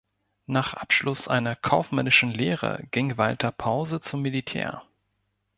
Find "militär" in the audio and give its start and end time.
4.23-4.81